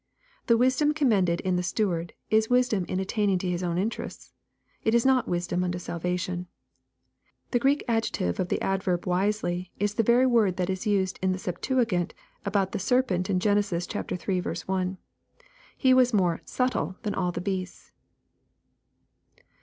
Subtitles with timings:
[0.25, 4.33] '* The wisdom commended in the steward, is wisdom in attending to his own interests.
[4.83, 6.47] It is not wisdom unto salvation.
[7.51, 11.19] The Q reek adjective of the adverb" wisely," is the very word that is used
[11.21, 14.41] in the Septuagint about the serpent in Genesis iii.
[14.41, 14.97] 1:
[15.37, 17.91] '* He was more * svbUe^ than all the beasts."